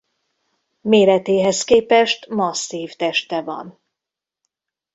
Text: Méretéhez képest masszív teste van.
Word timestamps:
Méretéhez 0.81 1.63
képest 1.63 2.27
masszív 2.29 2.93
teste 2.93 3.41
van. 3.41 3.79